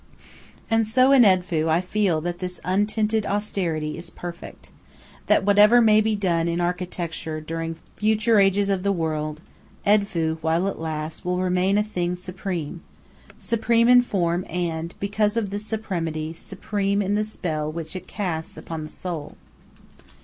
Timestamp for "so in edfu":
0.87-1.69